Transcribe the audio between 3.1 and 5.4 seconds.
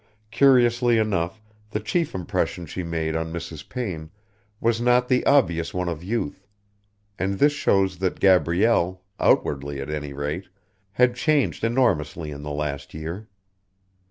on Mrs. Payne was not the